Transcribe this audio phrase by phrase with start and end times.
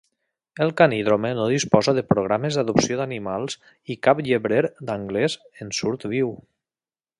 [0.63, 3.57] El Canidrome no disposa de programes d'adopció d'animals
[3.95, 4.65] i cap llebrer
[4.97, 6.37] anglès en surt viu.